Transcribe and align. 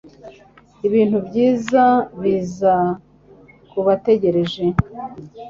Ibintu 0.87 1.17
byiza 1.27 1.83
biza 2.21 2.75
kubategereje 3.69 4.63